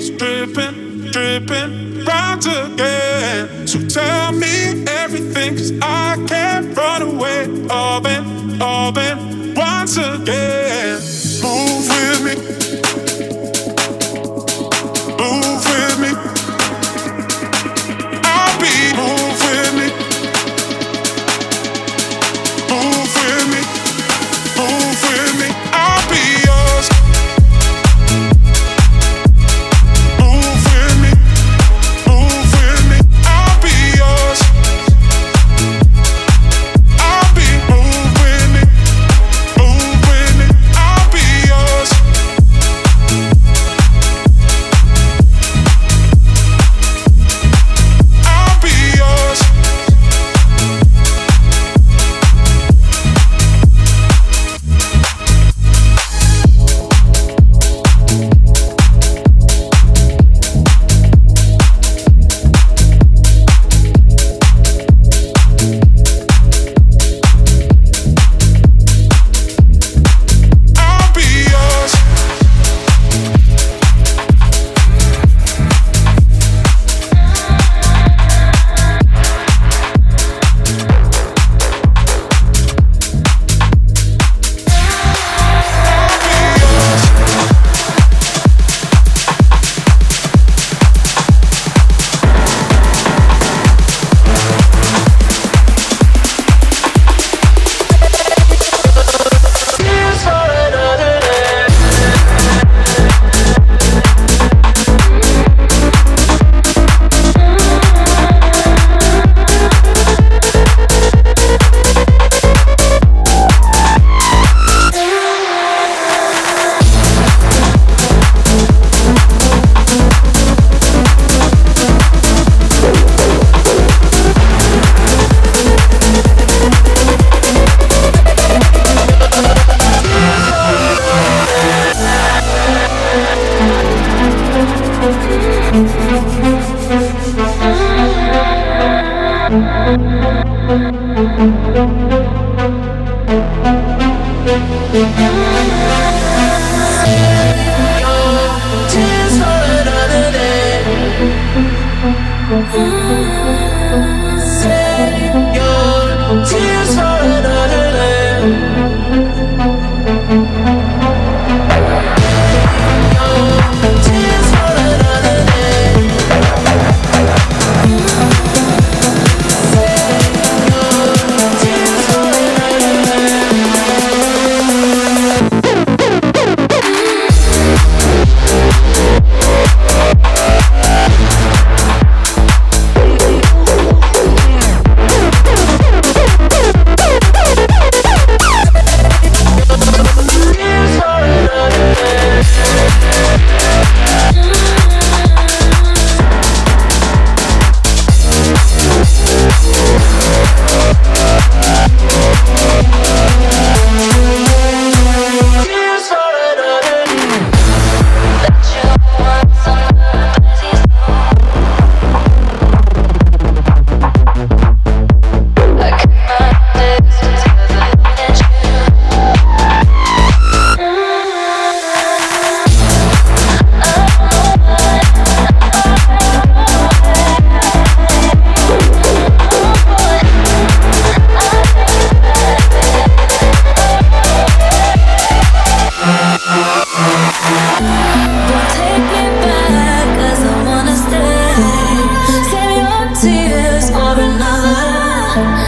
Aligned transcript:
keeps 0.00 0.10
dripping, 0.16 1.10
dripping, 1.10 2.04
round 2.04 2.46
again. 2.46 3.66
So 3.66 3.78
tell 3.86 4.32
me 4.32 4.84
everything, 4.86 5.56
cause 5.56 5.72
I 5.82 6.16
can't 6.26 6.76
run 6.76 7.02
away. 7.02 7.68
All 7.68 8.00
been, 8.00 8.60
all 8.62 8.92
been, 8.92 9.54
once 9.54 9.96
again. 9.96 11.00
Move 11.42 11.88
with 11.88 12.50
me. 12.54 12.59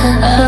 uh 0.03 0.21
-huh. 0.39 0.42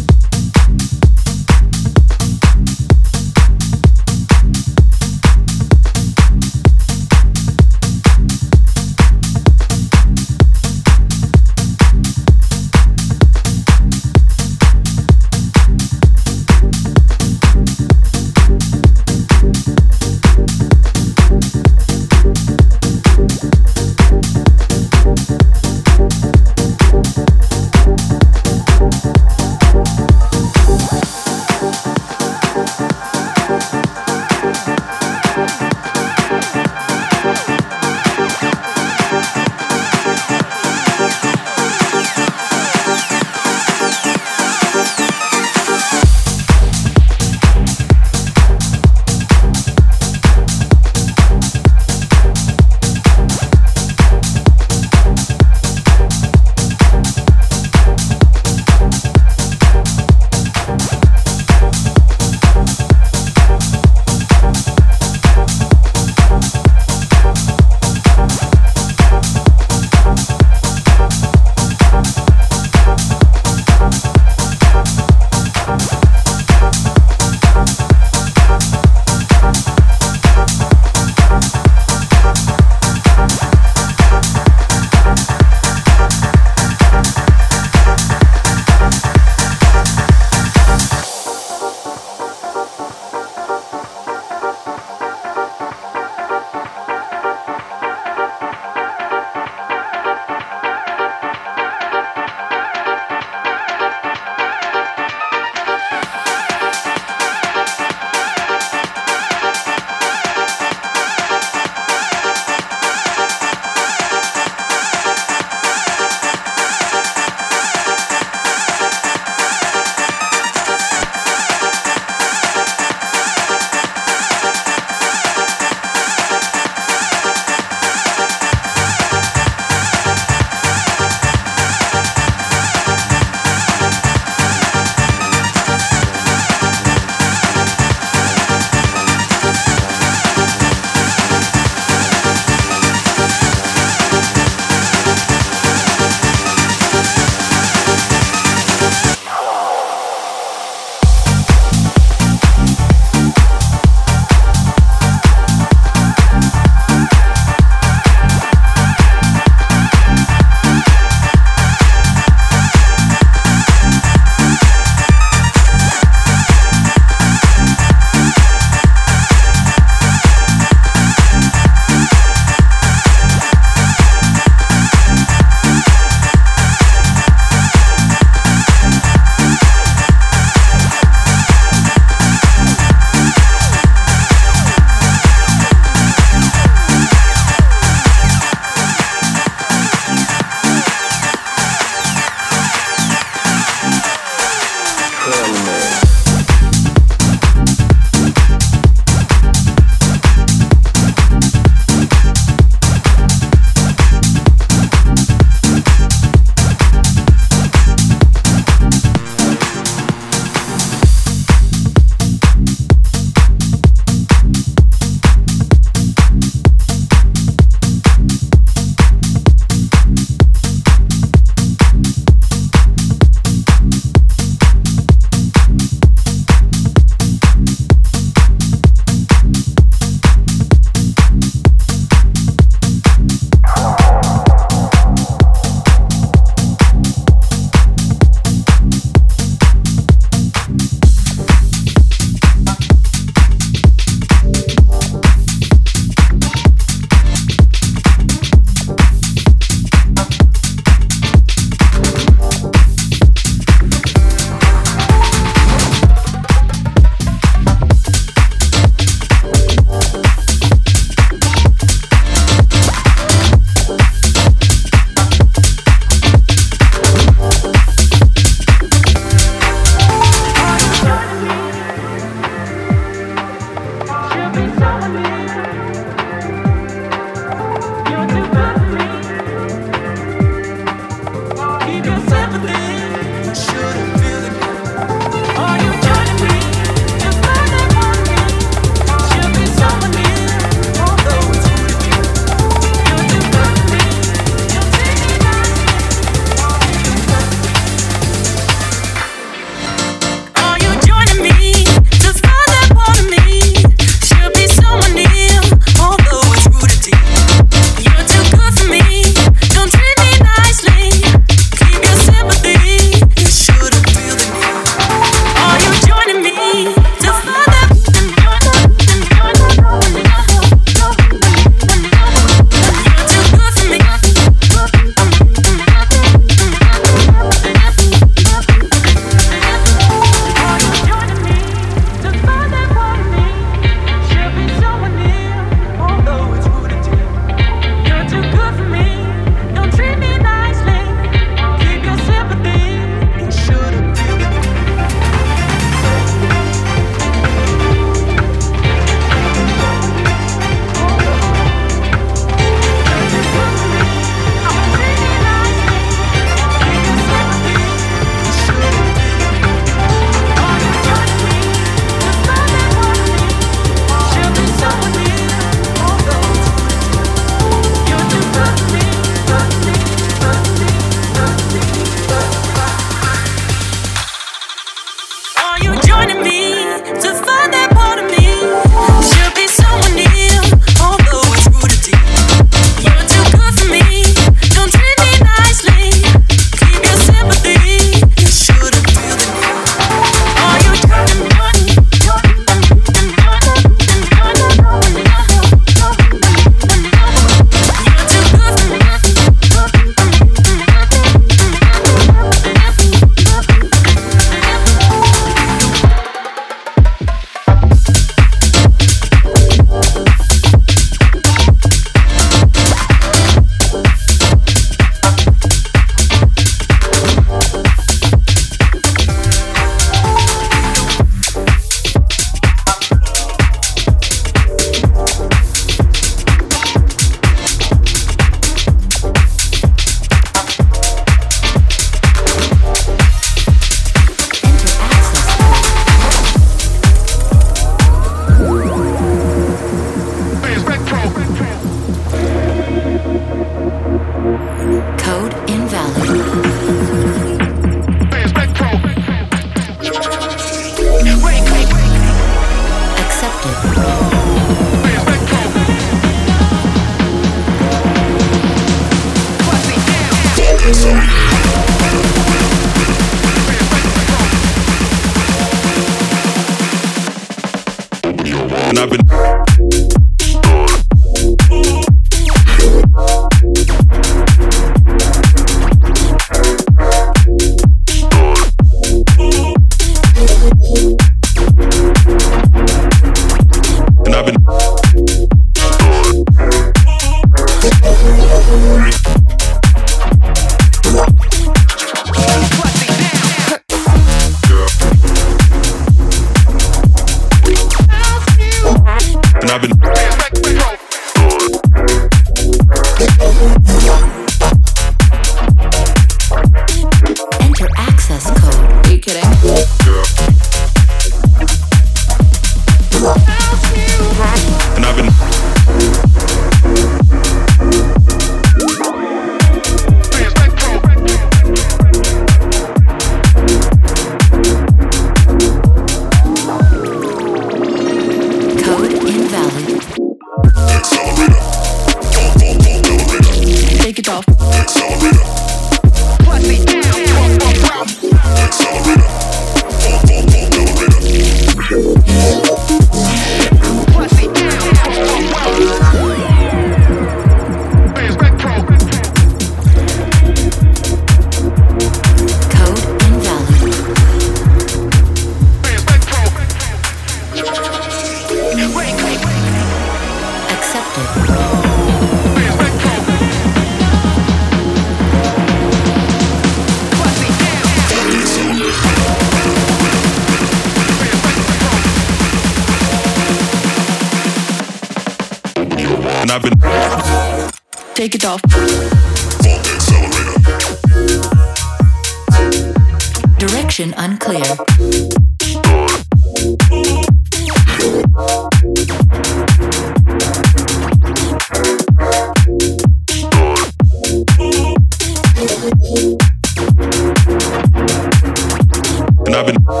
I've 599.61 599.67
been 599.67 600.00